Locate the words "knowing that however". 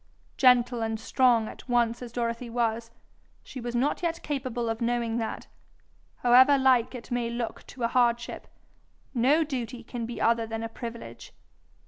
4.81-6.57